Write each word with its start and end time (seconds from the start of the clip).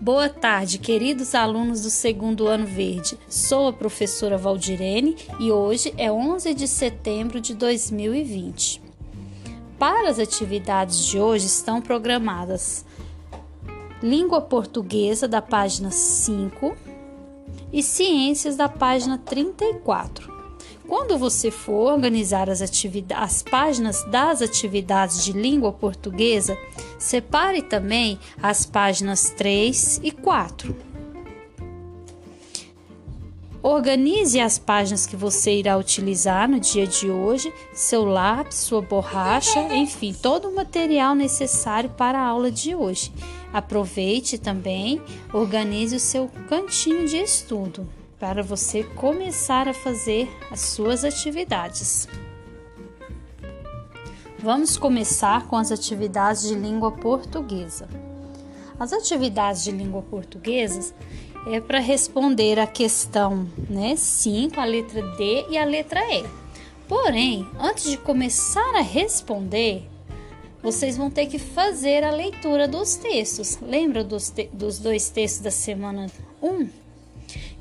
Boa 0.00 0.30
tarde, 0.30 0.78
queridos 0.78 1.34
alunos 1.34 1.82
do 1.82 1.90
segundo 1.90 2.46
ano 2.46 2.64
verde. 2.64 3.18
Sou 3.28 3.68
a 3.68 3.72
professora 3.72 4.38
Valdirene 4.38 5.14
e 5.38 5.52
hoje 5.52 5.92
é 5.98 6.10
11 6.10 6.54
de 6.54 6.66
setembro 6.66 7.38
de 7.38 7.54
2020. 7.54 8.80
Para 9.78 10.08
as 10.08 10.18
atividades 10.18 11.04
de 11.04 11.20
hoje 11.20 11.44
estão 11.44 11.82
programadas 11.82 12.82
Língua 14.02 14.40
Portuguesa 14.40 15.28
da 15.28 15.42
página 15.42 15.90
5 15.90 16.74
e 17.70 17.82
Ciências 17.82 18.56
da 18.56 18.70
página 18.70 19.18
34. 19.18 20.39
Quando 20.90 21.16
você 21.16 21.52
for 21.52 21.92
organizar 21.92 22.50
as, 22.50 22.60
as 22.60 23.42
páginas 23.44 24.02
das 24.10 24.42
atividades 24.42 25.24
de 25.24 25.32
língua 25.32 25.72
portuguesa, 25.72 26.58
separe 26.98 27.62
também 27.62 28.18
as 28.42 28.66
páginas 28.66 29.30
3 29.30 30.00
e 30.02 30.10
4. 30.10 30.74
Organize 33.62 34.40
as 34.40 34.58
páginas 34.58 35.06
que 35.06 35.14
você 35.14 35.60
irá 35.60 35.76
utilizar 35.76 36.50
no 36.50 36.58
dia 36.58 36.88
de 36.88 37.08
hoje, 37.08 37.54
seu 37.72 38.04
lápis, 38.04 38.58
sua 38.58 38.82
borracha, 38.82 39.60
enfim, 39.72 40.12
todo 40.12 40.48
o 40.48 40.56
material 40.56 41.14
necessário 41.14 41.90
para 41.90 42.18
a 42.18 42.26
aula 42.26 42.50
de 42.50 42.74
hoje. 42.74 43.12
Aproveite 43.52 44.38
também, 44.38 45.00
organize 45.32 45.94
o 45.94 46.00
seu 46.00 46.28
cantinho 46.48 47.06
de 47.06 47.18
estudo 47.18 47.99
para 48.20 48.42
você 48.42 48.84
começar 48.84 49.66
a 49.66 49.72
fazer 49.72 50.30
as 50.50 50.60
suas 50.60 51.06
atividades. 51.06 52.06
Vamos 54.38 54.76
começar 54.76 55.46
com 55.48 55.56
as 55.56 55.72
atividades 55.72 56.42
de 56.46 56.54
língua 56.54 56.92
portuguesa. 56.92 57.88
As 58.78 58.92
atividades 58.92 59.64
de 59.64 59.70
língua 59.70 60.02
portuguesa 60.02 60.94
é 61.46 61.60
para 61.60 61.78
responder 61.78 62.58
a 62.58 62.66
questão 62.66 63.48
né, 63.68 63.96
5, 63.96 64.60
a 64.60 64.64
letra 64.66 65.02
D 65.16 65.46
e 65.48 65.56
a 65.56 65.64
letra 65.64 66.00
E. 66.14 66.24
Porém, 66.86 67.48
antes 67.58 67.90
de 67.90 67.96
começar 67.96 68.74
a 68.76 68.82
responder, 68.82 69.88
vocês 70.62 70.96
vão 70.96 71.10
ter 71.10 71.26
que 71.26 71.38
fazer 71.38 72.04
a 72.04 72.10
leitura 72.10 72.68
dos 72.68 72.96
textos. 72.96 73.58
Lembra 73.62 74.04
dos, 74.04 74.28
te 74.28 74.50
dos 74.52 74.78
dois 74.78 75.08
textos 75.08 75.40
da 75.40 75.50
semana 75.50 76.06
1? 76.42 76.68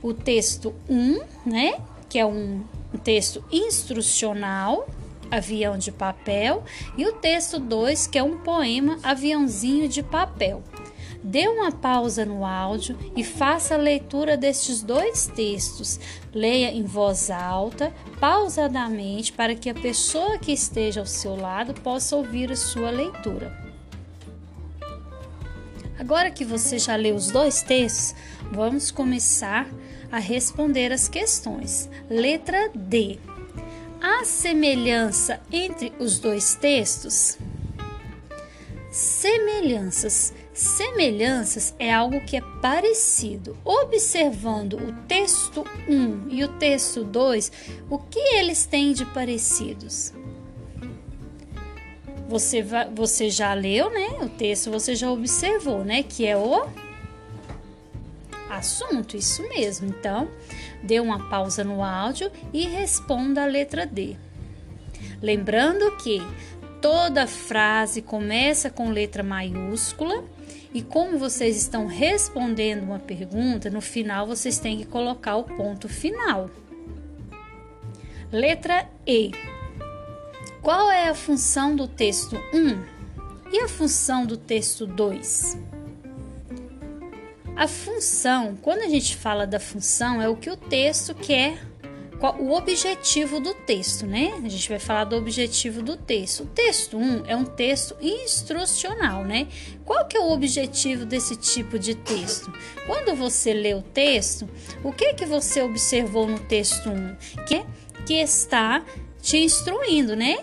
O 0.02 0.14
texto 0.14 0.74
1, 0.90 1.22
né, 1.46 1.80
que 2.08 2.18
é 2.18 2.26
um, 2.26 2.64
texto 3.04 3.44
instrucional, 3.52 4.88
avião 5.30 5.78
de 5.78 5.92
papel, 5.92 6.64
e 6.98 7.06
o 7.06 7.14
texto 7.14 7.60
2, 7.60 8.08
que 8.08 8.18
é 8.18 8.24
um 8.24 8.40
poema 8.40 8.98
aviãozinho 9.04 9.88
de 9.88 10.02
papel. 10.02 10.64
Dê 11.22 11.48
uma 11.48 11.72
pausa 11.72 12.26
no 12.26 12.46
áudio 12.46 12.98
e 13.16 13.24
faça 13.24 13.76
a 13.76 13.78
leitura 13.78 14.38
destes 14.38 14.82
dois 14.82 15.28
textos. 15.28 16.00
Leia 16.34 16.72
em 16.72 16.84
voz 16.84 17.30
alta, 17.30 17.94
pausadamente, 18.20 19.34
para 19.34 19.54
que 19.54 19.70
a 19.70 19.74
pessoa 19.74 20.38
que 20.38 20.54
esteja 20.54 21.02
ao 21.02 21.06
seu 21.06 21.36
lado 21.36 21.74
possa 21.82 22.16
ouvir 22.16 22.52
a 22.52 22.56
sua 22.56 22.90
leitura. 22.90 23.70
Agora 26.00 26.32
que 26.32 26.46
você 26.46 26.80
já 26.80 26.96
leu 26.96 27.16
os 27.16 27.30
dois 27.30 27.62
textos, 27.62 28.16
vamos 28.50 28.90
começar 28.90 29.68
a 29.68 29.89
responder 30.18 30.92
as 30.92 31.08
questões. 31.08 31.88
Letra 32.10 32.72
D. 32.74 33.20
Há 34.02 34.24
semelhança 34.24 35.40
entre 35.52 35.94
os 36.00 36.18
dois 36.18 36.56
textos? 36.56 37.38
Semelhanças. 38.90 40.34
Semelhanças 40.54 41.76
é 41.78 41.94
algo 41.94 42.20
que 42.26 42.36
é 42.36 42.42
parecido. 42.62 43.58
Observando 43.64 44.74
o 44.74 44.94
texto 45.08 45.64
1 45.88 46.30
e 46.30 46.44
o 46.44 46.48
texto 46.48 47.04
2, 47.04 47.52
o 47.90 47.98
que 47.98 48.20
eles 48.20 48.66
têm 48.66 48.94
de 48.94 49.06
parecidos? 49.06 50.14
Você, 52.28 52.64
você 52.94 53.30
já 53.30 53.54
leu, 53.54 53.90
né? 53.90 54.18
O 54.22 54.30
texto 54.30 54.70
você 54.70 54.96
já 54.96 55.12
observou, 55.12 55.84
né? 55.84 56.04
Que 56.04 56.26
é 56.26 56.38
o 56.38 56.68
assunto, 58.50 59.16
isso 59.16 59.48
mesmo. 59.48 59.88
Então, 59.88 60.30
dê 60.82 61.00
uma 61.00 61.30
pausa 61.30 61.64
no 61.64 61.84
áudio 61.84 62.32
e 62.54 62.66
responda 62.68 63.44
a 63.44 63.46
letra 63.46 63.86
D. 63.86 64.18
Lembrando 65.22 65.96
que 65.98 66.22
toda 66.82 67.28
frase 67.28 68.02
começa 68.02 68.70
com 68.70 68.90
letra 68.90 69.22
maiúscula 69.22 70.24
e 70.74 70.82
como 70.82 71.18
vocês 71.18 71.58
estão 71.58 71.88
respondendo 71.88 72.84
uma 72.84 73.00
pergunta, 73.00 73.70
no 73.70 73.82
final 73.82 74.28
vocês 74.28 74.60
têm 74.60 74.78
que 74.78 74.86
colocar 74.86 75.36
o 75.36 75.44
ponto 75.44 75.90
final. 75.90 76.50
Letra 78.32 78.88
E. 79.06 79.32
Qual 80.62 80.92
é 80.92 81.10
a 81.10 81.16
função 81.16 81.76
do 81.76 81.88
texto 81.88 82.36
1 82.54 83.52
e 83.52 83.60
a 83.62 83.68
função 83.68 84.26
do 84.26 84.38
texto 84.38 84.86
2? 84.86 85.69
A 87.60 87.68
função, 87.68 88.58
quando 88.62 88.84
a 88.84 88.88
gente 88.88 89.18
fala 89.18 89.46
da 89.46 89.60
função, 89.60 90.22
é 90.22 90.30
o 90.30 90.36
que 90.38 90.50
o 90.50 90.56
texto 90.56 91.14
quer, 91.14 91.62
o 92.40 92.54
objetivo 92.54 93.42
do 93.42 93.54
texto, 93.54 94.08
né? 94.08 94.32
A 94.42 94.48
gente 94.48 94.70
vai 94.70 94.80
falar 94.80 95.04
do 95.04 95.18
objetivo 95.18 95.82
do 95.82 95.98
texto. 95.98 96.44
O 96.44 96.46
texto 96.46 96.98
1 96.98 97.26
é 97.26 97.36
um 97.36 97.44
texto 97.44 97.98
instrucional, 98.02 99.26
né? 99.26 99.50
Qual 99.84 100.08
que 100.08 100.16
é 100.16 100.22
o 100.22 100.32
objetivo 100.32 101.04
desse 101.04 101.36
tipo 101.36 101.78
de 101.78 101.96
texto? 101.96 102.50
Quando 102.88 103.14
você 103.14 103.54
lê 103.54 103.74
o 103.74 103.82
texto, 103.82 104.48
o 104.82 104.94
que 104.94 105.14
que 105.14 105.26
você 105.26 105.62
observou 105.62 106.26
no 106.26 106.40
texto 106.40 106.90
1? 106.90 107.44
Que, 107.44 107.66
que 108.06 108.14
está 108.14 108.86
te 109.22 109.38
instruindo, 109.38 110.16
né? 110.16 110.38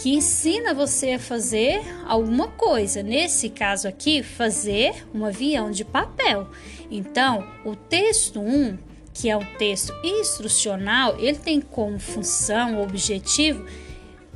Que 0.00 0.14
ensina 0.14 0.72
você 0.72 1.12
a 1.12 1.18
fazer 1.18 1.82
alguma 2.06 2.48
coisa. 2.48 3.02
Nesse 3.02 3.50
caso 3.50 3.86
aqui, 3.86 4.22
fazer 4.22 5.06
um 5.14 5.26
avião 5.26 5.70
de 5.70 5.84
papel. 5.84 6.48
Então, 6.90 7.46
o 7.66 7.76
texto 7.76 8.40
1, 8.40 8.78
que 9.12 9.28
é 9.28 9.36
um 9.36 9.44
texto 9.58 9.92
instrucional, 10.02 11.18
ele 11.18 11.36
tem 11.36 11.60
como 11.60 11.98
função, 11.98 12.82
objetivo, 12.82 13.66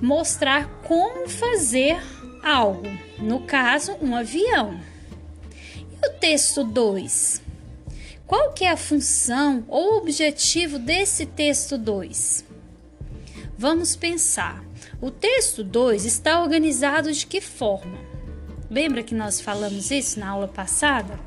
mostrar 0.00 0.68
como 0.82 1.28
fazer 1.30 1.96
algo. 2.42 2.86
No 3.18 3.40
caso, 3.40 3.96
um 4.02 4.14
avião. 4.14 4.78
E 6.02 6.06
o 6.06 6.12
texto 6.12 6.62
2? 6.62 7.40
Qual 8.26 8.52
que 8.52 8.64
é 8.64 8.70
a 8.70 8.76
função 8.76 9.64
ou 9.66 9.96
objetivo 9.96 10.78
desse 10.78 11.24
texto 11.24 11.78
2? 11.78 12.44
Vamos 13.56 13.94
pensar. 13.94 14.64
O 15.00 15.10
texto 15.10 15.62
2 15.62 16.04
está 16.04 16.42
organizado 16.42 17.12
de 17.12 17.24
que 17.24 17.40
forma? 17.40 17.98
Lembra 18.68 19.02
que 19.02 19.14
nós 19.14 19.40
falamos 19.40 19.92
isso 19.92 20.18
na 20.18 20.30
aula 20.30 20.48
passada? 20.48 21.18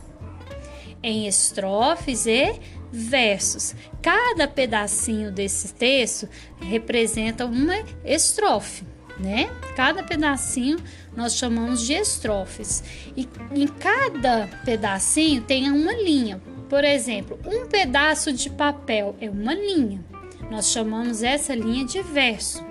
Em 1.02 1.26
estrofes 1.26 2.26
e 2.26 2.60
versos. 2.92 3.76
Cada 4.02 4.46
pedacinho 4.46 5.32
desse 5.32 5.74
texto 5.74 6.28
representa 6.60 7.46
uma 7.46 7.76
estrofe, 8.04 8.84
né? 9.18 9.50
Cada 9.76 10.04
pedacinho 10.04 10.78
nós 11.16 11.36
chamamos 11.36 11.86
de 11.86 11.94
estrofes. 11.94 12.84
E 13.16 13.28
em 13.56 13.68
cada 13.68 14.48
pedacinho 14.66 15.42
tem 15.44 15.72
uma 15.72 15.94
linha. 15.94 16.42
Por 16.70 16.84
exemplo, 16.84 17.40
um 17.46 17.68
pedaço 17.68 18.34
de 18.34 18.50
papel 18.50 19.16
é 19.22 19.30
uma 19.30 19.54
linha. 19.54 20.04
Nós 20.50 20.70
chamamos 20.70 21.24
essa 21.24 21.54
linha 21.54 21.86
de 21.86 22.02
verso. 22.02 22.66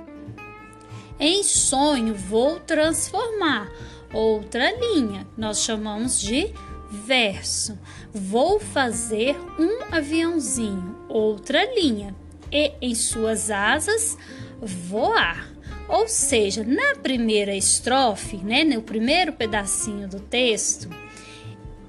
Em 1.18 1.42
sonho 1.42 2.14
vou 2.14 2.58
transformar 2.60 3.70
outra 4.12 4.70
linha, 4.72 5.26
nós 5.36 5.62
chamamos 5.62 6.20
de 6.20 6.52
verso. 6.90 7.78
Vou 8.12 8.58
fazer 8.58 9.36
um 9.58 9.94
aviãozinho, 9.94 10.96
outra 11.08 11.64
linha, 11.74 12.14
e 12.50 12.72
em 12.80 12.94
suas 12.94 13.50
asas 13.50 14.16
voar. 14.60 15.50
Ou 15.88 16.08
seja, 16.08 16.64
na 16.64 16.96
primeira 17.00 17.54
estrofe, 17.54 18.38
né, 18.38 18.64
no 18.64 18.82
primeiro 18.82 19.32
pedacinho 19.32 20.08
do 20.08 20.18
texto, 20.18 20.88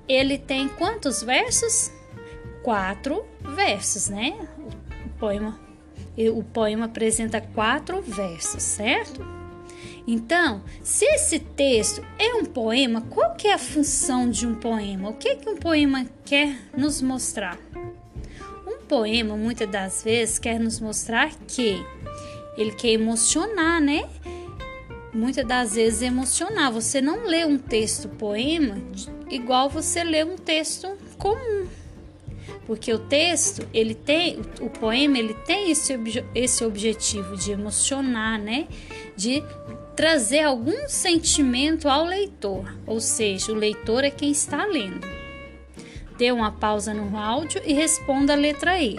ele 0.07 0.37
tem 0.37 0.67
quantos 0.67 1.23
versos? 1.23 1.91
Quatro 2.61 3.25
versos, 3.55 4.09
né? 4.09 4.37
O 5.05 5.09
poema 5.17 5.66
o 6.17 6.43
poema 6.43 6.85
apresenta 6.85 7.39
quatro 7.39 8.01
versos, 8.01 8.63
certo? 8.63 9.25
Então, 10.07 10.63
se 10.81 11.05
esse 11.05 11.37
texto 11.37 12.01
é 12.17 12.33
um 12.33 12.45
poema, 12.45 13.01
qual 13.01 13.35
que 13.35 13.47
é 13.47 13.53
a 13.53 13.57
função 13.57 14.29
de 14.29 14.47
um 14.47 14.55
poema? 14.55 15.09
O 15.09 15.13
que, 15.13 15.35
que 15.35 15.49
um 15.49 15.57
poema 15.57 16.05
quer 16.23 16.57
nos 16.75 17.01
mostrar? 17.01 17.59
Um 18.65 18.81
poema, 18.87 19.35
muitas 19.35 19.69
das 19.69 20.03
vezes, 20.03 20.39
quer 20.39 20.59
nos 20.59 20.79
mostrar 20.79 21.31
que 21.45 21.85
ele 22.57 22.71
quer 22.71 22.91
emocionar, 22.91 23.81
né? 23.81 24.09
Muitas 25.13 25.45
das 25.45 25.75
vezes 25.75 26.01
emocionar. 26.01 26.71
Você 26.71 27.01
não 27.01 27.25
lê 27.25 27.43
um 27.43 27.57
texto 27.57 28.07
poema 28.07 28.77
igual 29.29 29.69
você 29.69 30.03
lê 30.03 30.23
um 30.23 30.37
texto 30.37 30.87
comum. 31.17 31.67
Porque 32.65 32.93
o 32.93 32.99
texto, 32.99 33.67
ele 33.73 33.95
tem, 33.95 34.41
o 34.59 34.69
poema, 34.69 35.17
ele 35.17 35.33
tem 35.33 35.71
esse, 35.71 35.97
esse 36.35 36.63
objetivo 36.65 37.35
de 37.35 37.51
emocionar, 37.51 38.39
né? 38.39 38.67
De 39.15 39.43
trazer 39.95 40.41
algum 40.41 40.87
sentimento 40.87 41.89
ao 41.89 42.05
leitor, 42.05 42.71
ou 42.85 42.99
seja, 42.99 43.51
o 43.51 43.55
leitor 43.55 44.03
é 44.03 44.11
quem 44.11 44.29
está 44.29 44.63
lendo. 44.65 45.07
Dê 46.17 46.31
uma 46.31 46.51
pausa 46.51 46.93
no 46.93 47.17
áudio 47.17 47.61
e 47.65 47.73
responda 47.73 48.33
a 48.33 48.35
letra 48.35 48.79
E. 48.79 48.95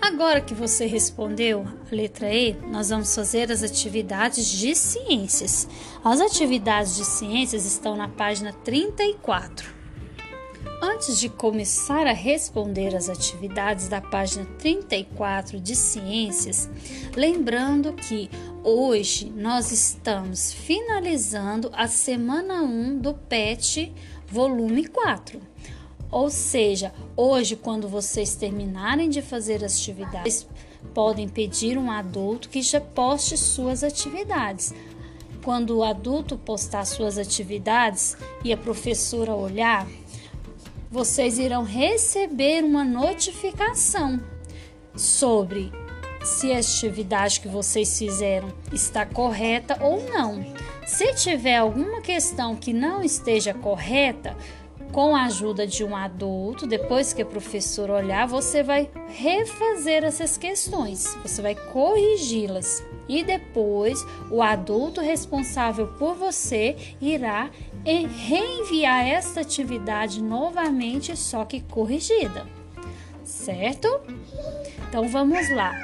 Agora 0.00 0.40
que 0.40 0.54
você 0.54 0.86
respondeu 0.86 1.66
a 1.90 1.94
letra 1.94 2.32
E, 2.32 2.52
nós 2.70 2.90
vamos 2.90 3.14
fazer 3.14 3.50
as 3.50 3.62
atividades 3.62 4.46
de 4.46 4.74
ciências. 4.74 5.68
As 6.04 6.20
atividades 6.20 6.96
de 6.96 7.04
ciências 7.04 7.64
estão 7.64 7.96
na 7.96 8.08
página 8.08 8.52
34. 8.52 9.79
Antes 11.00 11.18
de 11.18 11.30
começar 11.30 12.06
a 12.06 12.12
responder 12.12 12.94
as 12.94 13.08
atividades 13.08 13.88
da 13.88 14.02
página 14.02 14.44
34 14.58 15.58
de 15.58 15.74
ciências, 15.74 16.68
lembrando 17.16 17.94
que 17.94 18.28
hoje 18.62 19.32
nós 19.34 19.72
estamos 19.72 20.52
finalizando 20.52 21.70
a 21.72 21.88
semana 21.88 22.62
1 22.62 22.98
do 22.98 23.14
PET 23.14 23.90
volume 24.28 24.88
4. 24.88 25.40
Ou 26.10 26.28
seja, 26.28 26.92
hoje, 27.16 27.56
quando 27.56 27.88
vocês 27.88 28.34
terminarem 28.34 29.08
de 29.08 29.22
fazer 29.22 29.64
as 29.64 29.76
atividades, 29.76 30.46
podem 30.92 31.30
pedir 31.30 31.78
um 31.78 31.90
adulto 31.90 32.50
que 32.50 32.60
já 32.60 32.78
poste 32.78 33.38
suas 33.38 33.82
atividades. 33.82 34.74
Quando 35.42 35.78
o 35.78 35.82
adulto 35.82 36.36
postar 36.36 36.84
suas 36.84 37.16
atividades 37.16 38.18
e 38.44 38.52
a 38.52 38.56
professora 38.58 39.34
olhar, 39.34 39.86
vocês 40.90 41.38
irão 41.38 41.62
receber 41.62 42.64
uma 42.64 42.84
notificação 42.84 44.20
sobre 44.96 45.70
se 46.24 46.52
a 46.52 46.58
atividade 46.58 47.40
que 47.40 47.48
vocês 47.48 47.96
fizeram 47.96 48.48
está 48.72 49.06
correta 49.06 49.78
ou 49.80 50.02
não. 50.10 50.44
Se 50.84 51.14
tiver 51.14 51.56
alguma 51.56 52.00
questão 52.00 52.56
que 52.56 52.72
não 52.72 53.02
esteja 53.04 53.54
correta, 53.54 54.36
com 54.92 55.14
a 55.14 55.26
ajuda 55.26 55.66
de 55.66 55.84
um 55.84 55.94
adulto, 55.94 56.66
depois 56.66 57.12
que 57.12 57.22
a 57.22 57.26
professora 57.26 57.94
olhar, 57.94 58.26
você 58.26 58.62
vai 58.62 58.90
refazer 59.06 60.02
essas 60.02 60.36
questões, 60.36 61.16
você 61.22 61.40
vai 61.40 61.54
corrigi-las. 61.54 62.84
E 63.08 63.24
depois, 63.24 64.04
o 64.30 64.40
adulto 64.42 65.00
responsável 65.00 65.88
por 65.98 66.14
você 66.14 66.76
irá 67.00 67.50
reenviar 67.84 69.06
esta 69.06 69.40
atividade 69.40 70.22
novamente, 70.22 71.16
só 71.16 71.44
que 71.44 71.60
corrigida. 71.60 72.46
Certo? 73.24 74.00
Então 74.88 75.08
vamos 75.08 75.48
lá. 75.50 75.74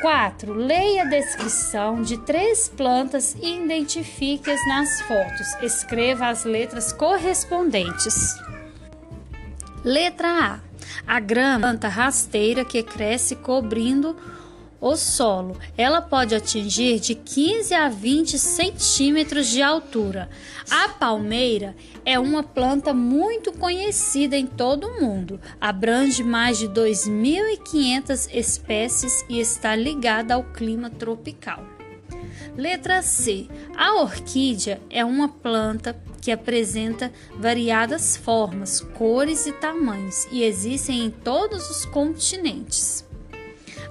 4. 0.00 0.52
Leia 0.52 1.02
a 1.02 1.06
descrição 1.06 2.02
de 2.02 2.18
três 2.18 2.68
plantas 2.68 3.36
e 3.40 3.64
identifique-as 3.64 4.66
nas 4.66 5.00
fotos. 5.02 5.54
Escreva 5.62 6.28
as 6.28 6.44
letras 6.44 6.92
correspondentes. 6.92 8.36
Letra 9.84 10.28
A. 10.28 10.60
A 11.06 11.20
grama, 11.20 11.60
planta 11.60 11.88
rasteira 11.88 12.64
que 12.64 12.82
cresce 12.82 13.36
cobrindo 13.36 14.16
o 14.82 14.96
solo. 14.96 15.56
Ela 15.78 16.02
pode 16.02 16.34
atingir 16.34 16.98
de 16.98 17.14
15 17.14 17.72
a 17.72 17.88
20 17.88 18.36
centímetros 18.36 19.46
de 19.46 19.62
altura. 19.62 20.28
A 20.68 20.88
palmeira 20.88 21.76
é 22.04 22.18
uma 22.18 22.42
planta 22.42 22.92
muito 22.92 23.52
conhecida 23.52 24.36
em 24.36 24.44
todo 24.46 24.88
o 24.88 25.00
mundo. 25.00 25.40
Abrange 25.60 26.24
mais 26.24 26.58
de 26.58 26.68
2.500 26.68 28.28
espécies 28.34 29.24
e 29.28 29.38
está 29.38 29.76
ligada 29.76 30.34
ao 30.34 30.42
clima 30.42 30.90
tropical. 30.90 31.64
Letra 32.56 33.02
C. 33.02 33.46
A 33.76 34.00
orquídea 34.00 34.80
é 34.90 35.04
uma 35.04 35.28
planta 35.28 35.96
que 36.20 36.30
apresenta 36.30 37.12
variadas 37.36 38.16
formas, 38.16 38.80
cores 38.80 39.46
e 39.46 39.52
tamanhos 39.52 40.26
e 40.30 40.42
existem 40.42 41.04
em 41.04 41.10
todos 41.10 41.70
os 41.70 41.84
continentes. 41.84 43.04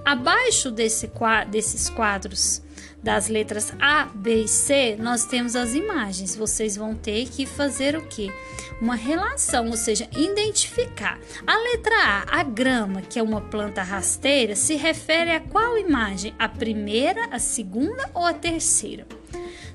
Abaixo 0.04 0.72
desse, 0.72 1.10
desses 1.50 1.90
quadros 1.90 2.62
das 3.04 3.28
letras 3.28 3.74
A, 3.80 4.06
B 4.06 4.44
e 4.44 4.48
C, 4.48 4.96
nós 5.00 5.26
temos 5.26 5.56
as 5.56 5.74
imagens. 5.74 6.36
Vocês 6.36 6.76
vão 6.76 6.94
ter 6.94 7.28
que 7.30 7.46
fazer 7.46 7.96
o 7.96 8.06
que? 8.06 8.32
Uma 8.80 8.96
relação, 8.96 9.68
ou 9.68 9.78
seja, 9.78 10.08
identificar. 10.16 11.20
A 11.46 11.58
letra 11.58 11.96
A, 11.96 12.40
a 12.40 12.44
grama, 12.44 13.02
que 13.02 13.18
é 13.18 13.24
uma 13.24 13.42
planta 13.42 13.82
rasteira, 13.82 14.56
se 14.56 14.76
refere 14.76 15.32
a 15.32 15.40
qual 15.40 15.78
imagem? 15.78 16.34
A 16.38 16.48
primeira, 16.48 17.28
a 17.32 17.40
segunda 17.40 18.10
ou 18.14 18.26
a 18.26 18.34
terceira? 18.34 19.08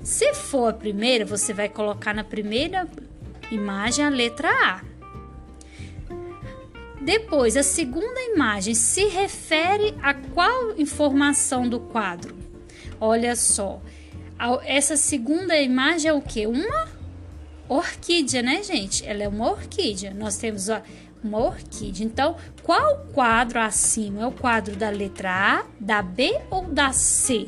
Se 0.03 0.33
for 0.33 0.69
a 0.69 0.73
primeira, 0.73 1.25
você 1.25 1.53
vai 1.53 1.67
colocar 1.67 2.13
na 2.13 2.23
primeira 2.23 2.87
imagem 3.51 4.05
a 4.05 4.09
letra 4.09 4.49
A. 4.49 4.96
Depois, 7.07 7.55
a 7.55 7.63
segunda 7.63 8.19
imagem 8.19 8.73
se 8.73 9.05
refere 9.05 9.95
a 10.03 10.13
qual 10.13 10.77
informação 10.77 11.69
do 11.69 11.79
quadro? 11.79 12.35
Olha 12.99 13.33
só, 13.33 13.81
essa 14.65 14.97
segunda 14.97 15.55
imagem 15.55 16.09
é 16.09 16.13
o 16.13 16.21
que? 16.21 16.45
Uma 16.45 16.89
orquídea, 17.69 18.41
né, 18.41 18.61
gente? 18.61 19.07
Ela 19.07 19.23
é 19.23 19.27
uma 19.29 19.51
orquídea. 19.51 20.13
Nós 20.13 20.35
temos 20.35 20.67
uma 21.23 21.37
orquídea. 21.45 22.05
Então, 22.05 22.35
qual 22.61 23.05
quadro 23.13 23.61
acima? 23.61 24.23
É 24.23 24.27
o 24.27 24.31
quadro 24.33 24.75
da 24.75 24.89
letra 24.89 25.31
A, 25.31 25.65
da 25.79 26.01
B 26.01 26.37
ou 26.51 26.65
da 26.65 26.91
C, 26.91 27.47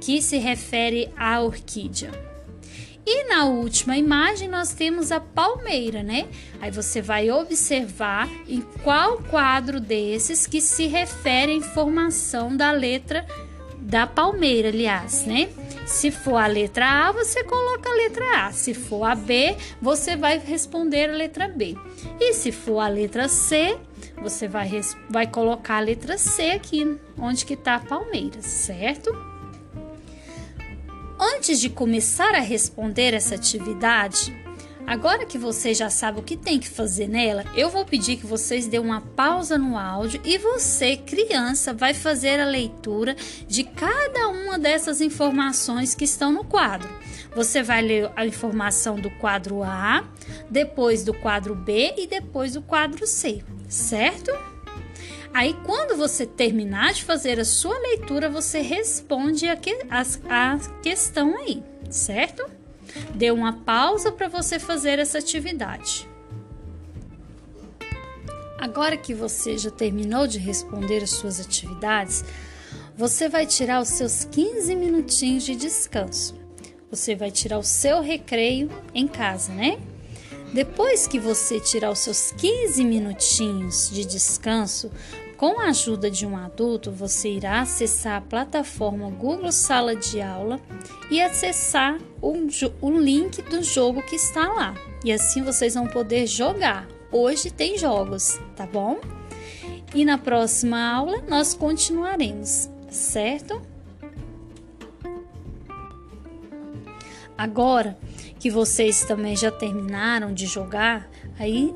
que 0.00 0.22
se 0.22 0.38
refere 0.38 1.12
à 1.14 1.42
orquídea? 1.42 2.10
E 3.06 3.24
na 3.28 3.44
última 3.44 3.96
imagem 3.96 4.48
nós 4.48 4.72
temos 4.72 5.12
a 5.12 5.20
palmeira, 5.20 6.02
né? 6.02 6.26
Aí 6.60 6.70
você 6.70 7.02
vai 7.02 7.30
observar 7.30 8.28
em 8.48 8.62
qual 8.82 9.18
quadro 9.18 9.78
desses 9.78 10.46
que 10.46 10.60
se 10.60 10.86
refere 10.86 11.52
à 11.52 11.56
informação 11.56 12.56
da 12.56 12.70
letra 12.70 13.26
da 13.78 14.06
palmeira, 14.06 14.68
aliás, 14.68 15.26
né? 15.26 15.50
Se 15.86 16.10
for 16.10 16.36
a 16.36 16.46
letra 16.46 17.08
A, 17.08 17.12
você 17.12 17.44
coloca 17.44 17.90
a 17.90 17.94
letra 17.94 18.46
A. 18.46 18.52
Se 18.52 18.72
for 18.72 19.04
a 19.04 19.14
B, 19.14 19.54
você 19.80 20.16
vai 20.16 20.38
responder 20.38 21.10
a 21.10 21.12
letra 21.12 21.46
B. 21.46 21.76
E 22.18 22.32
se 22.32 22.50
for 22.50 22.80
a 22.80 22.88
letra 22.88 23.28
C, 23.28 23.76
você 24.22 24.48
vai, 24.48 24.70
vai 25.10 25.26
colocar 25.26 25.76
a 25.76 25.80
letra 25.80 26.16
C 26.16 26.52
aqui, 26.52 26.98
onde 27.18 27.44
que 27.44 27.52
está 27.52 27.74
a 27.74 27.80
palmeira, 27.80 28.40
certo? 28.40 29.33
Antes 31.18 31.60
de 31.60 31.68
começar 31.68 32.34
a 32.34 32.40
responder 32.40 33.14
essa 33.14 33.36
atividade, 33.36 34.34
agora 34.84 35.24
que 35.24 35.38
você 35.38 35.72
já 35.72 35.88
sabe 35.88 36.18
o 36.18 36.22
que 36.22 36.36
tem 36.36 36.58
que 36.58 36.68
fazer 36.68 37.08
nela, 37.08 37.44
eu 37.54 37.70
vou 37.70 37.84
pedir 37.84 38.16
que 38.16 38.26
vocês 38.26 38.66
dêem 38.66 38.82
uma 38.82 39.00
pausa 39.00 39.56
no 39.56 39.78
áudio 39.78 40.20
e 40.24 40.36
você, 40.38 40.96
criança, 40.96 41.72
vai 41.72 41.94
fazer 41.94 42.40
a 42.40 42.46
leitura 42.46 43.14
de 43.46 43.62
cada 43.62 44.28
uma 44.28 44.58
dessas 44.58 45.00
informações 45.00 45.94
que 45.94 46.04
estão 46.04 46.32
no 46.32 46.44
quadro. 46.44 46.88
Você 47.34 47.62
vai 47.62 47.80
ler 47.80 48.10
a 48.16 48.26
informação 48.26 48.96
do 48.96 49.10
quadro 49.10 49.62
A, 49.62 50.04
depois 50.50 51.04
do 51.04 51.14
quadro 51.14 51.54
B 51.54 51.94
e 51.96 52.08
depois 52.08 52.54
do 52.54 52.62
quadro 52.62 53.06
C, 53.06 53.42
certo? 53.68 54.32
Aí, 55.34 55.52
quando 55.64 55.96
você 55.96 56.24
terminar 56.24 56.92
de 56.92 57.02
fazer 57.02 57.40
a 57.40 57.44
sua 57.44 57.76
leitura, 57.76 58.30
você 58.30 58.60
responde 58.60 59.48
a, 59.48 59.56
que, 59.56 59.76
a, 59.90 60.02
a 60.30 60.58
questão 60.80 61.36
aí, 61.36 61.60
certo? 61.90 62.48
Dê 63.12 63.32
uma 63.32 63.52
pausa 63.52 64.12
para 64.12 64.28
você 64.28 64.60
fazer 64.60 65.00
essa 65.00 65.18
atividade. 65.18 66.08
Agora 68.56 68.96
que 68.96 69.12
você 69.12 69.58
já 69.58 69.72
terminou 69.72 70.28
de 70.28 70.38
responder 70.38 71.02
as 71.02 71.10
suas 71.10 71.40
atividades, 71.40 72.24
você 72.96 73.28
vai 73.28 73.44
tirar 73.44 73.82
os 73.82 73.88
seus 73.88 74.24
15 74.24 74.76
minutinhos 74.76 75.42
de 75.42 75.56
descanso. 75.56 76.38
Você 76.92 77.16
vai 77.16 77.32
tirar 77.32 77.58
o 77.58 77.64
seu 77.64 78.00
recreio 78.00 78.70
em 78.94 79.08
casa, 79.08 79.52
né? 79.52 79.80
Depois 80.52 81.08
que 81.08 81.18
você 81.18 81.58
tirar 81.58 81.90
os 81.90 81.98
seus 81.98 82.30
15 82.30 82.84
minutinhos 82.84 83.90
de 83.90 84.04
descanso, 84.04 84.88
com 85.44 85.60
a 85.60 85.64
ajuda 85.64 86.10
de 86.10 86.24
um 86.26 86.38
adulto, 86.38 86.90
você 86.90 87.28
irá 87.28 87.60
acessar 87.60 88.16
a 88.16 88.20
plataforma 88.22 89.10
Google 89.10 89.52
Sala 89.52 89.94
de 89.94 90.22
Aula 90.22 90.58
e 91.10 91.20
acessar 91.20 91.98
o, 92.22 92.32
o 92.80 92.90
link 92.90 93.42
do 93.42 93.62
jogo 93.62 94.00
que 94.00 94.16
está 94.16 94.50
lá. 94.50 94.74
E 95.04 95.12
assim 95.12 95.42
vocês 95.42 95.74
vão 95.74 95.86
poder 95.86 96.26
jogar. 96.26 96.88
Hoje 97.12 97.50
tem 97.50 97.76
jogos, 97.76 98.40
tá 98.56 98.66
bom? 98.66 98.98
E 99.94 100.02
na 100.02 100.16
próxima 100.16 100.82
aula 100.82 101.22
nós 101.28 101.52
continuaremos, 101.52 102.70
certo? 102.88 103.60
Agora 107.36 107.98
que 108.38 108.50
vocês 108.50 109.04
também 109.04 109.36
já 109.36 109.50
terminaram 109.50 110.32
de 110.32 110.46
jogar, 110.46 111.06
aí 111.38 111.74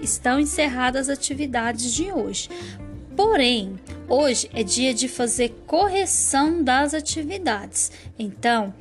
estão 0.00 0.40
encerradas 0.40 1.10
as 1.10 1.18
atividades 1.18 1.92
de 1.92 2.10
hoje. 2.10 2.48
Porém, 3.16 3.76
hoje 4.08 4.50
é 4.52 4.62
dia 4.62 4.92
de 4.92 5.08
fazer 5.08 5.48
correção 5.66 6.62
das 6.62 6.92
atividades. 6.92 7.90
Então, 8.18 8.74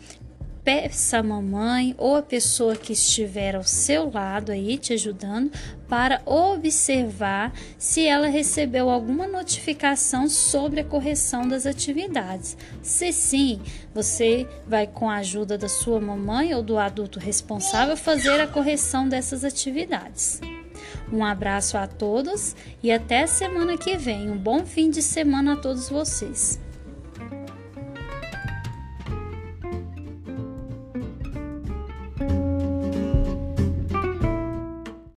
peça 0.61 1.19
a 1.19 1.23
mamãe 1.23 1.95
ou 1.97 2.15
a 2.15 2.21
pessoa 2.21 2.75
que 2.75 2.91
estiver 2.91 3.55
ao 3.55 3.63
seu 3.63 4.11
lado 4.11 4.51
aí 4.51 4.77
te 4.77 4.91
ajudando 4.91 5.51
para 5.87 6.21
observar 6.25 7.53
se 7.77 8.05
ela 8.05 8.27
recebeu 8.27 8.89
alguma 8.89 9.25
notificação 9.25 10.27
sobre 10.27 10.81
a 10.81 10.83
correção 10.83 11.47
das 11.47 11.65
atividades. 11.65 12.57
Se 12.81 13.13
sim, 13.13 13.61
você 13.93 14.47
vai 14.67 14.85
com 14.85 15.09
a 15.09 15.17
ajuda 15.17 15.57
da 15.57 15.69
sua 15.69 16.01
mamãe 16.01 16.53
ou 16.53 16.61
do 16.61 16.77
adulto 16.77 17.19
responsável 17.19 17.95
fazer 17.95 18.41
a 18.41 18.47
correção 18.47 19.07
dessas 19.07 19.45
atividades. 19.45 20.41
Um 21.11 21.23
abraço 21.23 21.77
a 21.77 21.87
todos 21.87 22.55
e 22.81 22.91
até 22.91 23.27
semana 23.27 23.77
que 23.77 23.97
vem. 23.97 24.29
Um 24.29 24.37
bom 24.37 24.65
fim 24.65 24.89
de 24.89 25.01
semana 25.01 25.53
a 25.53 25.57
todos 25.57 25.89
vocês. 25.89 26.59